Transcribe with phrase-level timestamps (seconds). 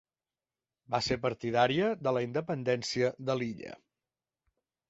[0.95, 3.77] Va ser partidària de la independència de l'illa.